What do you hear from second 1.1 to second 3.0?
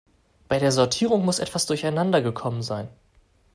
muss etwas durcheinander gekommen sein.